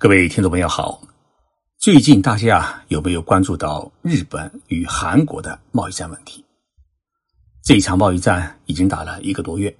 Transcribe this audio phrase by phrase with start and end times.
[0.00, 1.02] 各位听众朋友好，
[1.76, 6.44] 最近大家有没有关注到日本与韩国的贸易战问题？
[7.64, 9.76] 这一场贸易战已经打了一个多月，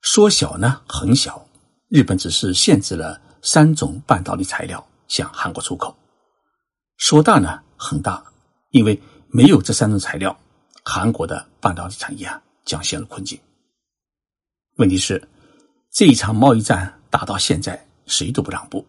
[0.00, 1.46] 说小呢很小，
[1.88, 5.94] 日本只是限制了三种半导体材料向韩国出口；
[6.96, 8.24] 说大呢很大，
[8.70, 8.98] 因为
[9.28, 10.34] 没有这三种材料，
[10.86, 13.38] 韩国的半导体产业啊将陷入困境。
[14.76, 15.22] 问题是，
[15.92, 18.82] 这一场贸易战打到现在，谁都不让步。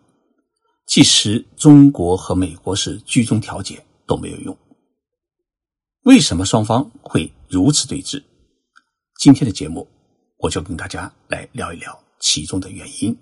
[0.85, 4.55] 即使中国和美国是居中调解都没有用，
[6.03, 8.23] 为什么双方会如此对峙？
[9.19, 9.87] 今天的节目
[10.37, 13.17] 我就跟大家来聊一聊其中的原因。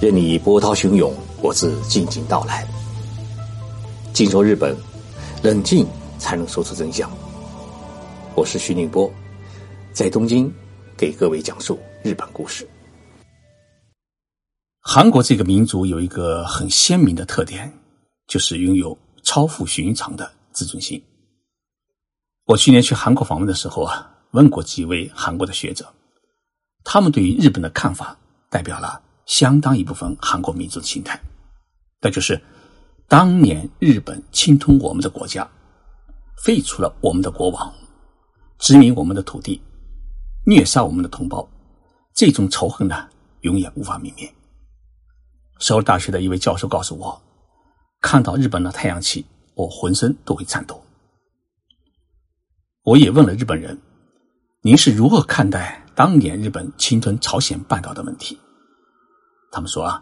[0.00, 2.66] 任你波涛汹涌，我自静静到来。
[4.12, 4.76] 静说日本，
[5.42, 5.86] 冷静
[6.18, 7.10] 才能说出真相。
[8.34, 9.10] 我是徐宁波。
[9.96, 10.52] 在东京，
[10.94, 12.68] 给各位讲述日本故事。
[14.82, 17.72] 韩国这个民族有一个很鲜明的特点，
[18.26, 21.02] 就是拥有超乎寻常的自尊心。
[22.44, 25.90] 我去年去韩国访问的时候啊，问过几位韩国的学者，
[26.84, 28.14] 他们对于日本的看法，
[28.50, 31.18] 代表了相当一部分韩国民族的心态，
[32.02, 32.38] 那就是
[33.08, 35.50] 当年日本侵吞我们的国家，
[36.44, 37.74] 废除了我们的国王，
[38.58, 39.58] 殖民我们的土地。
[40.48, 41.48] 虐杀我们的同胞，
[42.14, 43.08] 这种仇恨呢，
[43.40, 44.32] 永远无法泯灭。
[45.58, 47.20] 首尔大学的一位教授告诉我，
[48.00, 50.80] 看到日本的太阳旗，我浑身都会颤抖。
[52.84, 53.76] 我也问了日本人，
[54.62, 58.38] 您是如何看待当年日本侵吞朝鲜半岛的问题？
[59.50, 60.00] 他们说啊，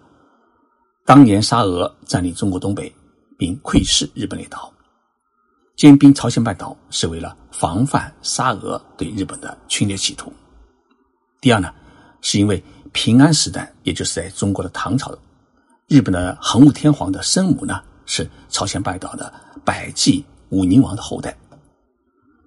[1.07, 2.95] 当年沙俄占领中国东北，
[3.39, 4.74] 并窥视日本列岛。
[5.77, 10.33] 兼并朝鲜半岛是为了防范沙俄对日本的侵略企图。
[11.41, 11.73] 第二呢，
[12.21, 15.17] 是因为平安时代，也就是在中国的唐朝，
[15.89, 19.33] 日本的桓武天皇的生母呢是朝鲜半岛的
[19.65, 21.37] 百济武宁王的后代。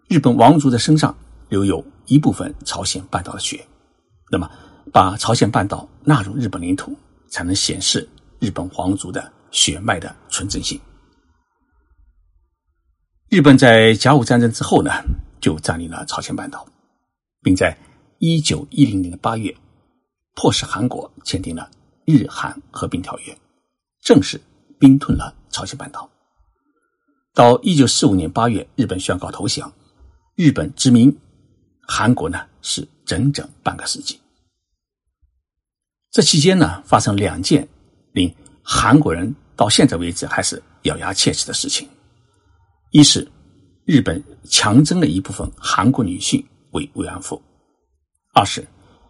[0.07, 1.13] 日本王族的身上
[1.49, 3.65] 留有一部分朝鲜半岛的血，
[4.31, 4.49] 那么
[4.93, 6.95] 把朝鲜半岛纳入日本领土，
[7.27, 8.07] 才能显示
[8.39, 10.79] 日本皇族的血脉的纯正性。
[13.29, 14.89] 日本在甲午战争之后呢，
[15.41, 16.65] 就占领了朝鲜半岛，
[17.41, 17.77] 并在
[18.19, 19.53] 一九一零年的八月，
[20.33, 21.69] 迫使韩国签订了
[22.05, 23.37] 日韩和平条约，
[24.01, 24.39] 正式
[24.79, 26.09] 兵吞了朝鲜半岛。
[27.33, 29.71] 到一九四五年八月，日本宣告投降，
[30.35, 31.13] 日本殖民
[31.85, 34.17] 韩国呢是整整半个世纪。
[36.11, 37.67] 这期间呢，发生两件
[38.13, 38.33] 令
[38.63, 41.87] 韩国人到现在为止还是咬牙切齿的事情。
[42.97, 43.31] 一是
[43.85, 47.39] 日本强征了一部分韩国女性为慰安妇；
[48.33, 48.67] 二是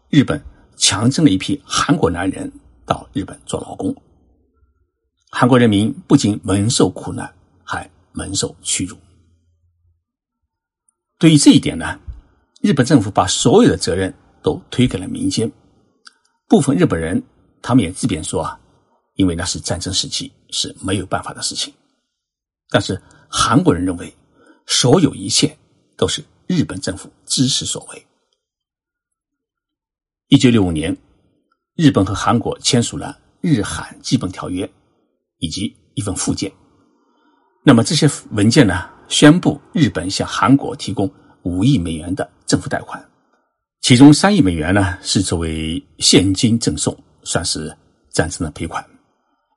[0.10, 0.44] 日本
[0.76, 2.52] 强征了一批韩国男人
[2.86, 3.96] 到日本做劳工。
[5.32, 7.34] 韩国人民不仅蒙受苦难，
[7.64, 8.98] 还蒙受屈辱。
[11.18, 11.98] 对于这一点呢，
[12.60, 15.50] 日本政府把所有的责任都推给了民间。
[16.50, 17.24] 部分日本人
[17.62, 18.60] 他们也自辩说啊，
[19.16, 21.74] 因为那是战争时期，是没有办法的事情。
[22.68, 23.02] 但是。
[23.30, 24.14] 韩国人认为，
[24.66, 25.58] 所有一切
[25.96, 28.06] 都是日本政府知识所为。
[30.28, 30.96] 一九六五年，
[31.76, 34.70] 日本和韩国签署了日韩基本条约
[35.38, 36.52] 以及一份附件。
[37.64, 41.10] 那么这些文件呢，宣布日本向韩国提供
[41.44, 43.10] 五亿美元的政府贷款，
[43.82, 47.76] 其中三亿美元呢是作为现金赠送，算是
[48.12, 48.84] 战争的赔款；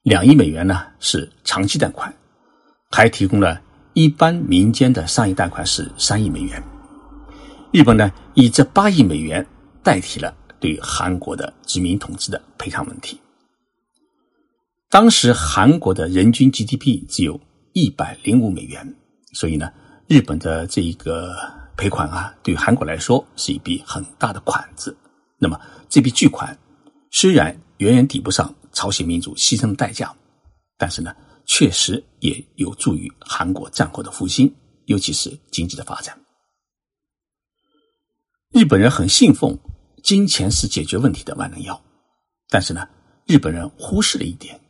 [0.02, 2.12] 两亿美元呢是长期贷款。
[2.90, 3.60] 还提供了
[3.94, 6.62] 一般民间的商业贷款是三亿美元。
[7.72, 9.46] 日本呢，以这八亿美元
[9.82, 13.20] 代替了对韩国的殖民统治的赔偿问题。
[14.88, 17.40] 当时韩国的人均 GDP 只有
[17.72, 18.96] 一百零五美元，
[19.32, 19.72] 所以呢，
[20.08, 21.32] 日本的这一个
[21.76, 24.96] 赔款啊，对韩国来说是一笔很大的款子。
[25.38, 25.58] 那么
[25.88, 26.58] 这笔巨款
[27.12, 30.12] 虽然远远抵不上朝鲜民主牺牲的代价，
[30.76, 31.14] 但是呢。
[31.52, 34.54] 确实也有助于韩国战后的复兴，
[34.84, 36.16] 尤其是经济的发展。
[38.52, 39.58] 日本人很信奉
[40.00, 41.82] 金钱是解决问题的万能药，
[42.48, 42.88] 但是呢，
[43.26, 44.60] 日本人忽视了一点：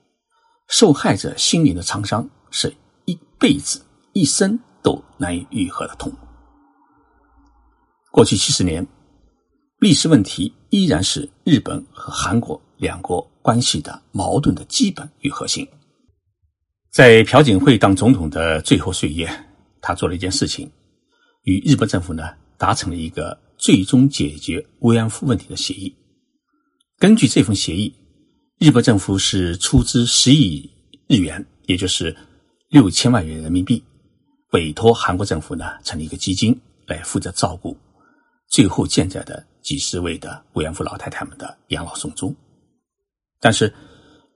[0.69, 2.75] 受害者心灵的创伤是
[3.05, 3.85] 一辈子、
[4.15, 6.11] 一生都难以愈合的痛。
[8.11, 8.87] 过去七十年，
[9.81, 15.69] 历史问题依然是日本和韩国两国关系的矛盾的基本与核心。
[16.91, 19.31] 在朴槿惠当总统的最后岁月，
[19.81, 20.69] 他做了一件事情，
[21.45, 25.95] 与日本政府呢达成了一个最终解决慰安妇问题的协议。
[26.99, 27.95] 根据这份协议，
[28.59, 30.69] 日本政府是出资十亿
[31.07, 32.17] 日元，也就是
[32.69, 33.85] 六千万元人民币，
[34.51, 37.77] 委托韩国政府呢成立一个基金来负责照顾
[38.49, 42.35] 最后健在的几十位的慰安妇老太太们的养老送终。
[43.39, 43.73] 但是，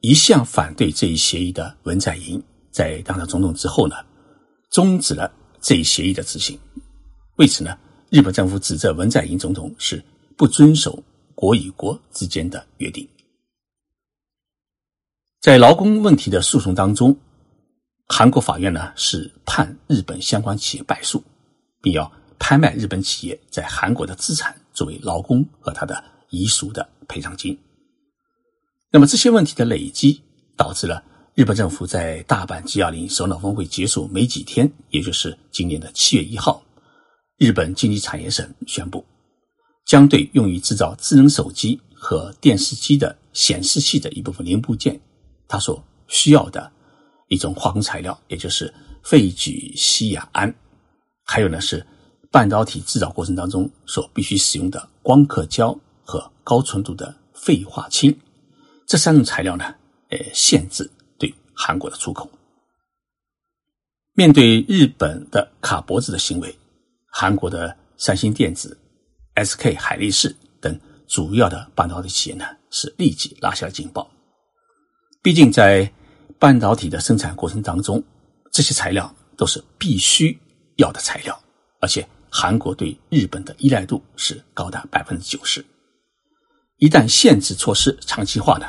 [0.05, 3.97] 一向反对这一协议的文在寅在当上总统之后呢，
[4.71, 6.59] 终止了这一协议的执行。
[7.37, 7.75] 为此呢，
[8.11, 10.05] 日本政府指责文在寅总统是
[10.37, 11.03] 不遵守
[11.35, 13.09] 国与国之间的约定。
[15.41, 17.17] 在劳工问题的诉讼当中，
[18.07, 21.25] 韩国法院呢是判日本相关企业败诉，
[21.81, 27.59] 并要拍卖日本企业在韩国的资产作为劳工和他的遗属的赔偿金。
[28.95, 30.23] 那么这些问题的累积，
[30.57, 31.03] 导致了
[31.35, 36.63] 日本政府在大阪 G20 首脑峰会结束没几天，也就是今年的七月一号。
[37.37, 39.05] 日本经济产业省宣布，
[39.85, 45.01] 将对用于制造智能手机和电视机的显示器的一部分零部件，
[45.49, 46.71] 它所需要的
[47.27, 50.55] 一种化工材料，也就是废聚烯亚胺，
[51.25, 51.85] 还有呢是
[52.31, 58.17] 半导体制造过程当中所必须使用的光刻胶和高纯度的废化氢，
[58.87, 59.75] 这三种材料呢，
[60.11, 62.31] 呃，限制对韩国的出口。
[64.13, 66.57] 面对日本的卡脖子的行为。
[67.17, 68.77] 韩国的三星电子、
[69.37, 74.11] SK 海力士等主要的半导体企业呢，是立即拉下了警报。
[75.23, 75.89] 毕竟在
[76.41, 78.03] 半导体的生产过程当中，
[78.51, 80.37] 这些材料都是必须
[80.75, 81.41] 要的材料，
[81.81, 85.65] 而且韩国对日本的依赖度是高达百分之九十。
[86.79, 88.67] 一旦限制措施长期化呢，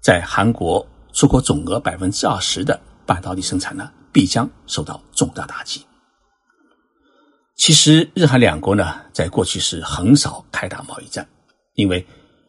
[0.00, 5.84] 在韩国出口总额百分之二十的半导体生产呢，必将受到重大打击。
[7.54, 11.28] 其实，日韩两国呢，在过去是很少开打贸易战，
[11.74, 12.04] 因为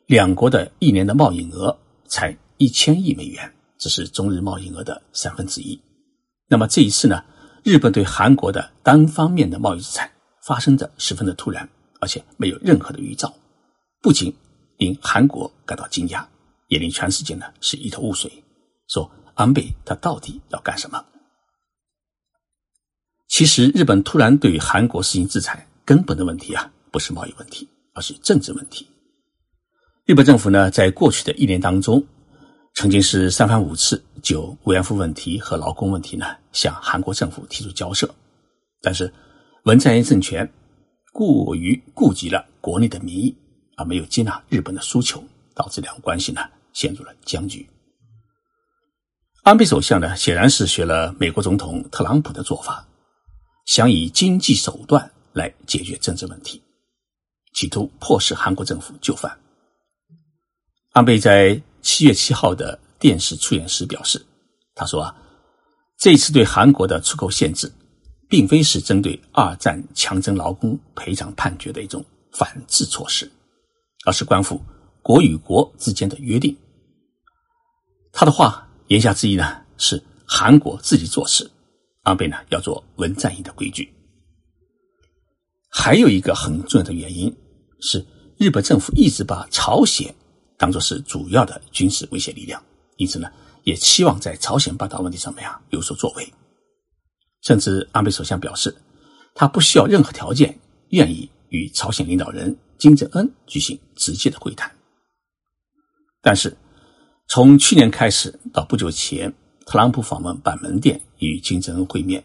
[0.08, 1.78] 两国的一年的贸易额
[2.08, 5.80] 才一千亿美元，只是中日贸易额的三分之一。
[6.48, 7.24] 那么这一次呢，
[7.64, 10.12] 日本对韩国的单方面的贸易制裁
[10.44, 11.68] 发生的十分的突然，
[12.02, 13.34] 而且没有任何的预兆，
[14.02, 14.36] 不仅
[14.80, 16.26] 令韩国感到惊讶，
[16.68, 18.32] 也令全世界呢是一头雾水，
[18.88, 21.06] 说安倍他到底要干什么？
[23.28, 28.88] 其实，日本突然对韩国实行制裁，根本的问题啊，不是贸易问题，而是政治问题。
[30.06, 32.02] 日本政府呢，在过去的一年当中，
[32.74, 38.10] 曾经是三番五次就慰安妇问题和劳工问题呢，向韩国政府提出交涉，
[38.82, 39.14] 但是
[39.66, 40.50] 文在寅政权
[41.12, 43.36] 过于顾及了国内的民意，
[43.80, 45.24] 而没有接纳日本的诉求，
[45.56, 46.42] 导致两国关系呢
[46.74, 47.68] 陷入了僵局。
[49.44, 52.86] 安倍首相呢，显然是学了美国总统特朗普的做法。
[53.66, 56.62] 想以经济手段来解决政治问题，
[57.54, 59.40] 企图迫使韩国政府就范。
[60.92, 64.24] 安倍在七月七号的电视出演时表示
[64.76, 65.16] ：“他说啊，
[65.98, 67.72] 这次对韩国的出口限制，
[68.28, 72.04] 并非是针对二战强征劳工赔偿判决的一种
[72.34, 73.32] 反制措施，
[74.06, 74.62] 而是关乎
[75.02, 76.56] 国与国之间的约定。”
[78.12, 81.50] 他的话言下之意呢，是韩国自己做事。
[82.04, 83.94] 安倍呢要做文在寅的规矩，
[85.70, 87.32] 还有一个很重要的原因
[87.82, 88.04] 是，
[88.38, 90.16] 日本政府一直把朝鲜
[90.58, 92.64] 当作是主要的军事威胁力量，
[92.96, 93.30] 因此呢，
[93.64, 96.34] 也期望在朝鲜半岛问题上面啊有所作为。
[97.44, 98.76] 甚至安倍首相表示，
[99.36, 100.58] 他不需要任何条件，
[100.92, 104.74] 愿意与朝鲜领导人金正恩举行直接的会谈。
[106.22, 106.58] 但是，
[107.28, 109.32] 从去年开始到不久前。
[109.66, 112.24] 特朗普访问板门店与金正恩会面，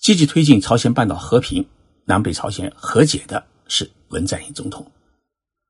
[0.00, 1.64] 积极推进朝鲜半岛和平、
[2.04, 4.84] 南北朝鲜和解的是文在寅总统。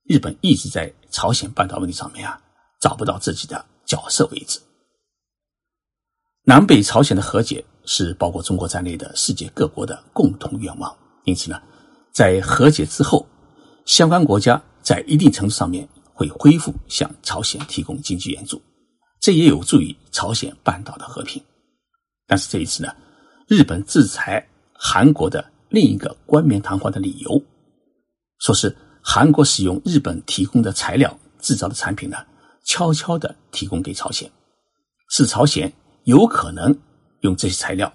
[0.05, 2.41] 日本一直在朝鲜半岛问题上面啊
[2.81, 4.59] 找不到自己的角色位置。
[6.45, 11.61] 南北朝鲜的和解是包括中国在内的世界各国的共同愿望，因此呢，
[12.15, 13.27] 在和解之后，
[13.85, 18.61] 相关国家在一定程度上面会恢复向朝鲜提供经济援助。
[19.21, 21.43] 这也有助于朝鲜半岛的和平，
[22.27, 22.95] 但是这一次呢，
[23.49, 27.43] 日本制裁韩国的另一个冠冕堂皇的理由，
[28.41, 32.19] 说是韩国使用日本提供的材料制造的产品呢，
[32.65, 34.31] 悄悄的提供给朝鲜，
[35.09, 35.73] 是朝鲜
[36.05, 36.77] 有可能
[37.21, 37.91] 用这些材料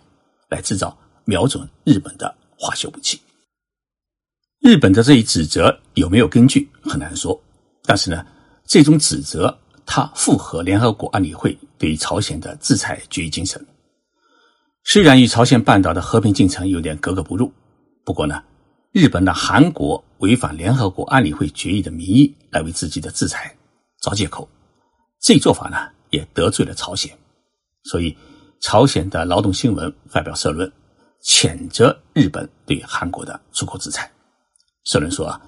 [0.50, 3.22] 来制造瞄准日本的化学武器。
[4.62, 7.40] 日本的这一指责有没有根据很难说，
[7.84, 8.26] 但是呢，
[8.66, 9.58] 这种指责。
[9.92, 13.60] 它符合联合国安理会对于朝鲜的制裁决议精神。
[14.84, 17.52] 虽然与朝鲜半岛的和平进程有点格格不入，
[18.06, 18.44] 不过呢，
[18.92, 23.52] 日本的韩国违反联合国安理会决议的名义来为自己的制裁
[24.00, 24.48] 找借口，
[25.20, 27.12] 这一做法呢也得罪了朝鲜，
[27.86, 28.16] 所以
[28.60, 30.72] 朝鲜的劳动新闻发表社论，
[31.24, 34.08] 谴责日本对韩国的出口制裁。
[34.90, 35.40] 社论说啊，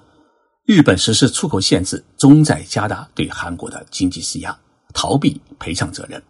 [0.66, 4.56] 日本实施出口限制，终在加大对韩国的经济施压，
[4.94, 6.22] 逃避赔偿责任。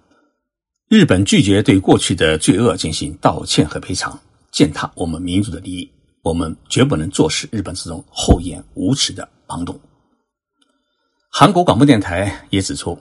[0.88, 4.18] 日本拒绝对过去的罪恶进行道歉和赔偿，
[4.50, 5.92] 践踏我们民族的利益。
[6.24, 9.78] 我们绝不能坐视日本这种厚颜无耻的盲动。
[11.30, 12.98] 韩国广播电台也指出，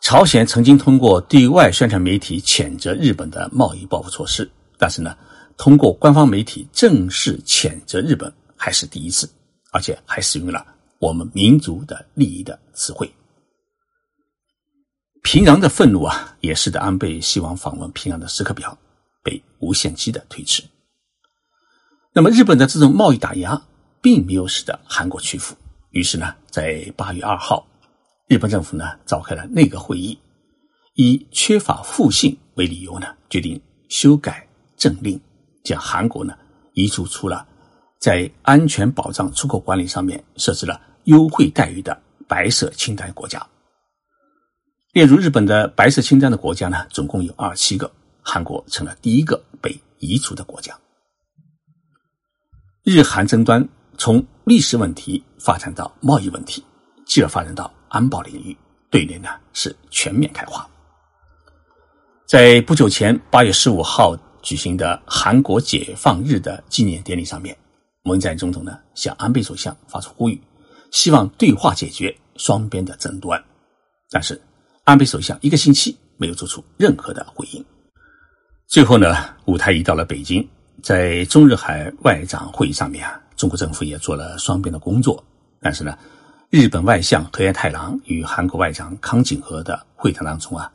[0.00, 5.14] 朝鲜曾经通过对外宣传媒体谴责日本的贸易报复措施，但是呢，
[5.58, 9.30] 通过官方媒体正式谴责日本还是第一次，
[9.72, 10.66] 而且还使用了
[10.98, 13.10] 我们民族的利益的词汇。
[15.22, 18.76] 平壤的愤怒啊，也使得安倍希望访问平壤的时刻表
[19.22, 20.62] 被无限期的推迟。
[22.12, 23.62] 那么，日本的这种贸易打压
[24.00, 25.54] 并没有使得韩国屈服。
[25.90, 27.66] 于是呢，在八月二号，
[28.26, 30.18] 日本政府呢召开了内阁会议，
[30.94, 35.20] 以缺乏互信为理由呢，决定修改政令，
[35.62, 36.36] 将韩国呢
[36.72, 37.46] 移除出了
[37.98, 43.44] 在安全保障出口管理上面设置了优惠待遇的白色清单国家。
[44.92, 47.90] 列入日本的白色清单的国家呢，总共有二十七个，
[48.22, 50.76] 韩国成了第一个被移除的国家。
[52.84, 56.64] 日韩争端从历史问题发展到贸易问题，
[57.04, 58.56] 继而发展到安保领域，
[58.90, 60.66] 对联呢是全面开花。
[62.26, 67.56] 在不久前八月十五号举行的韩国解放日的纪念典礼上面，
[68.08, 70.40] 文在寅总统呢向安倍首相发出呼吁，
[70.90, 73.42] 希望对话解决双边的争端。
[74.10, 74.40] 但是
[74.84, 77.64] 安倍首相一个星期没有做出任何的回应。
[78.66, 80.46] 最后呢，舞台移到了北京。
[80.80, 85.24] 在中日韩外长会议上面啊，中国政府也做了双边的工作。
[85.60, 85.98] 但是呢，
[86.50, 90.70] 日本外相河野太郎与韩国外长康景和的会谈当中啊，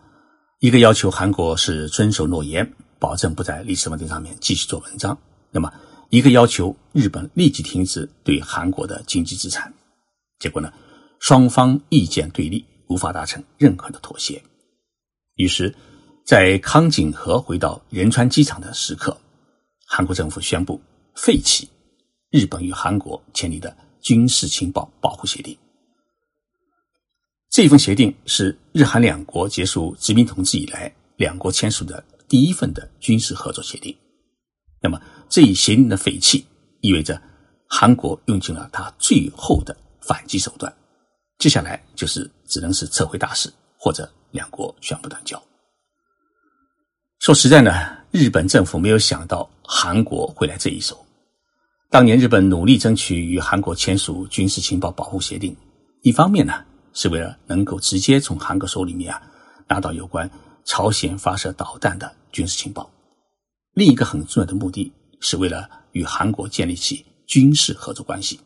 [0.60, 5.16] 一个要求韩国是遵守诺言，保证不在历史问题上面继续做文章；
[5.52, 5.72] 那么
[6.14, 9.74] 一个要求日本立即停止对韩国的经济制裁。
[10.38, 10.72] 结果呢，
[11.20, 14.40] 双方意见对立，无法达成任何的妥协。
[15.38, 15.74] 于是，
[16.24, 19.18] 在康景和回到仁川机场的时刻。
[19.88, 20.80] 韩国政府宣布
[21.16, 21.68] 废弃
[22.30, 25.58] 日本与韩国签订的军事情报保护协定。
[27.50, 33.96] 这份协定是日韩两国结束殖民统治以来两国签署的第一份的军事合作协定。
[34.80, 36.46] 那么，这一协定的废弃
[36.82, 37.22] 意味着
[37.68, 40.74] 韩国用尽了他最后的反击手段，
[41.38, 45.42] 接下来就是只能是撤回大使或者两国宣布断交。
[47.20, 47.72] 说实在呢，
[48.12, 49.50] 日本政府没有想到。
[49.66, 51.04] 韩国会来这一手。
[51.90, 55.56] 当年日本努力争取与韩国签署军事情报保护协定，
[56.02, 56.64] 一方面呢
[56.94, 59.22] 是为了能够直接从韩国手里面啊
[59.70, 60.30] 拿到有关
[60.66, 62.84] 朝鲜发射导弹的军事情报；
[63.74, 64.92] 另一个很重要的目的
[65.24, 68.38] 是为了与韩国建立起军事合作关系，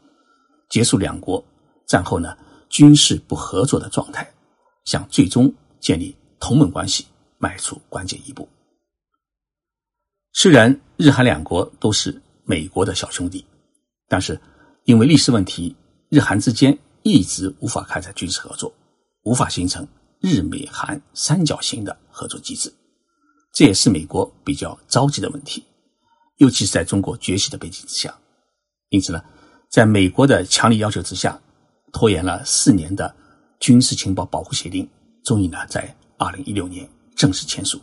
[0.69, 1.43] 结束两国
[1.87, 2.37] 战后呢
[2.69, 4.31] 军事不合作的状态，
[4.85, 7.05] 向最终建立同盟关系
[7.39, 8.47] 迈出关键一步。
[10.33, 13.43] 虽然日韩两国都是美国的小兄弟，
[14.07, 14.39] 但是
[14.83, 15.75] 因为历史问题，
[16.09, 18.71] 日韩之间一直无法开展军事合作，
[19.23, 19.85] 无法形成
[20.19, 22.71] 日美韩三角形的合作机制。
[23.51, 25.65] 这也是美国比较着急的问题，
[26.37, 28.13] 尤其是在中国崛起的背景之下。
[28.89, 29.21] 因此呢，
[29.69, 31.39] 在美国的强力要求之下，
[31.91, 33.15] 拖延了四年的
[33.59, 34.89] 军事情报保护协定，
[35.23, 37.79] 终于呢在二零一六年正式签署。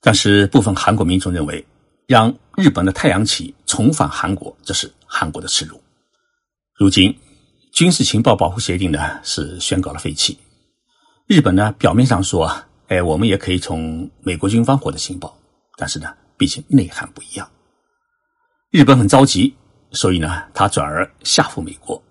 [0.00, 1.64] 但是部分韩国民众认为。
[2.06, 5.80] 让日本的太阳旗重返韩国，这是韩国的耻辱。
[6.74, 7.18] 如今，
[7.72, 10.38] 军事情报保护协定呢是宣告了废弃。
[11.26, 12.46] 日本呢表面上说，
[12.88, 15.34] 哎，我们也可以从美国军方获得情报，
[15.78, 17.50] 但是呢，毕竟内涵不一样。
[18.74, 19.54] 日本很着急，
[19.92, 22.02] 所以呢，他转而吓唬美国，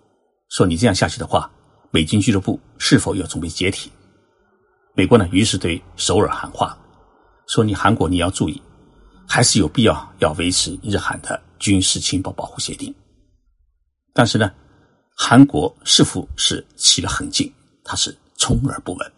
[0.48, 1.50] 说你这样下去的话，
[1.90, 3.92] 美军俱乐部是否要准备解体？
[4.94, 6.74] 美国呢，于是对首尔喊话，
[7.48, 8.62] 说你韩国你要注意。
[9.26, 12.94] 还是有必要要维持日韩的军事情报保护协定，
[14.14, 14.50] 但是呢，
[15.14, 17.52] 韩国似乎是起了狠劲，
[17.84, 19.12] 他是充耳不闻。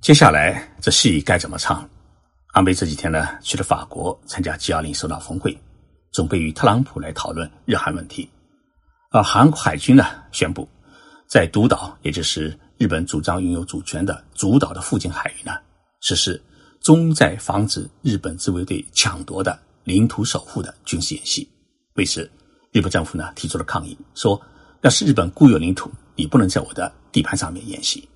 [0.00, 1.88] 接下来这戏该怎么唱？
[2.56, 5.54] 安倍这几天呢去了法国参加 G20 首脑峰会，
[6.10, 8.30] 准备与特朗普来讨论日韩问题。
[9.10, 10.66] 而韩国海军呢宣布，
[11.28, 15.52] 在独岛，也就是日本主张拥有主权的主岛的附近海域呢
[16.00, 16.42] 实施。
[16.80, 21.46] 中在防止日本自卫队抢夺的领土守护的军事演习，
[21.96, 22.22] 为此，
[22.72, 24.40] 日本政府呢提出了抗议，说
[24.80, 28.08] 要是日本固有领土，你不能在我的地盘上面演习。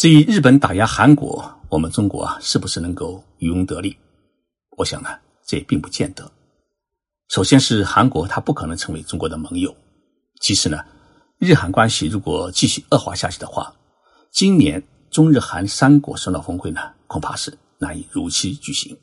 [0.00, 3.94] 至于日本打压韩国，我们中国啊是不是能够渔翁得利？
[4.78, 5.10] 我想呢，
[5.44, 6.32] 这也并不见得。
[7.28, 9.70] 首先是韩国，它不可能成为中国的盟友；
[10.40, 10.82] 其次呢，
[11.36, 13.76] 日韩关系如果继续恶化下去的话，
[14.32, 18.96] 今年中日韩三国首脑峰会呢，恐怕是难以如期举行。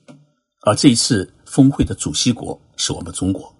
[0.63, 3.53] 而这一次峰会的主席国是我们中国。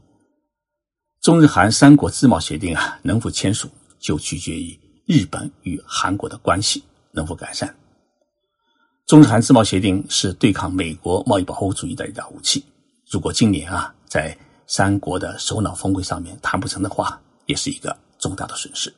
[1.22, 4.76] 中日韩三国自贸协定啊，能否签署，就取决于
[5.06, 6.84] 日本与韩国的关系
[7.18, 7.76] 能否改善。
[9.08, 12.64] 中日韩自贸协定是对抗美国贸易保护主义的一大武器。
[13.10, 18.94] 如果今年啊，在三国的首脑峰会上面谈不成的话，也是一个重大的损失。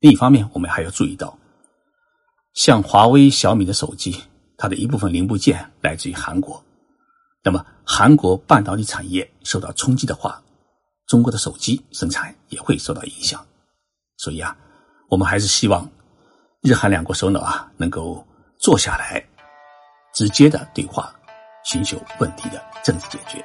[0.00, 1.38] 另一方面，我们还要注意到，
[2.54, 4.20] 像华为、小米的手机，
[4.56, 6.62] 它的一部分零部件来自于韩国。
[7.44, 10.42] 那么，韩国半导体产业受到冲击的话，
[11.06, 13.46] 中国的手机生产也会受到影响。
[14.16, 14.56] 所以啊，
[15.08, 15.88] 我们还是希望
[16.68, 18.22] 日韩两国首脑啊能够
[18.58, 19.24] 坐下来，
[20.12, 21.10] 直接的对话，
[21.64, 23.42] 寻求问题的政治解决，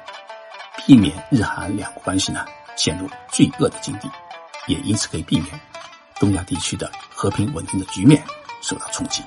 [0.86, 2.44] 避免日韩两国关系呢
[2.76, 4.10] 陷入罪恶的境地，
[4.66, 5.58] 也因此可以避免
[6.20, 8.22] 东亚地区的和平稳定的局面
[8.60, 9.24] 受到冲击。